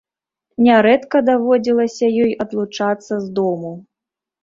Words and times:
Нярэдка 0.67 1.21
даводзілася 1.27 2.11
ёй 2.25 2.35
адлучацца 2.47 3.15
з 3.15 3.33
дому. 3.41 3.71